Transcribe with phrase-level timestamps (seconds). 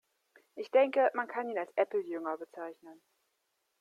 [0.55, 2.99] Ich denke, man kann ihn als Apple-Jünger bezeichnen.